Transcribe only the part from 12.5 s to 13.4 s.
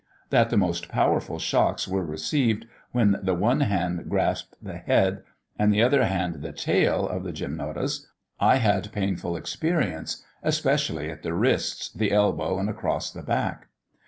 and across the